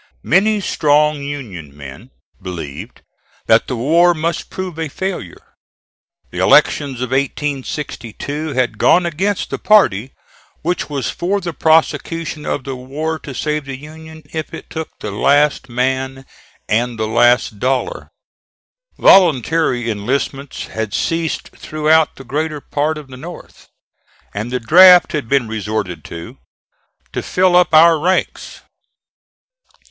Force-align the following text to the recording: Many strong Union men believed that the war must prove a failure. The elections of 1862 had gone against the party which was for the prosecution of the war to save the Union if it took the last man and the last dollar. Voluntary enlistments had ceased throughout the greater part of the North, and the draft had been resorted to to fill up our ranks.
Many 0.23 0.59
strong 0.61 1.21
Union 1.21 1.77
men 1.77 2.09
believed 2.41 3.03
that 3.45 3.67
the 3.67 3.75
war 3.75 4.15
must 4.15 4.49
prove 4.49 4.79
a 4.79 4.87
failure. 4.89 5.53
The 6.31 6.39
elections 6.39 7.01
of 7.01 7.11
1862 7.11 8.53
had 8.53 8.79
gone 8.79 9.05
against 9.05 9.51
the 9.51 9.59
party 9.59 10.13
which 10.63 10.89
was 10.89 11.11
for 11.11 11.39
the 11.39 11.53
prosecution 11.53 12.47
of 12.47 12.63
the 12.63 12.75
war 12.75 13.19
to 13.19 13.35
save 13.35 13.65
the 13.65 13.77
Union 13.77 14.23
if 14.33 14.55
it 14.55 14.71
took 14.71 14.89
the 15.01 15.11
last 15.11 15.69
man 15.69 16.25
and 16.67 16.97
the 16.97 17.07
last 17.07 17.59
dollar. 17.59 18.09
Voluntary 18.97 19.87
enlistments 19.87 20.65
had 20.65 20.95
ceased 20.95 21.49
throughout 21.49 22.15
the 22.15 22.23
greater 22.23 22.59
part 22.59 22.97
of 22.97 23.07
the 23.09 23.17
North, 23.17 23.67
and 24.33 24.49
the 24.51 24.59
draft 24.59 25.11
had 25.11 25.29
been 25.29 25.47
resorted 25.47 26.03
to 26.05 26.39
to 27.13 27.21
fill 27.21 27.55
up 27.55 27.71
our 27.71 27.99
ranks. 27.99 28.61